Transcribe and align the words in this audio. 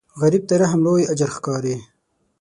غریب 0.21 0.43
ته 0.49 0.53
رحم 0.61 0.79
لوی 0.85 1.03
اجر 1.11 1.29
ښکاري 1.35 1.75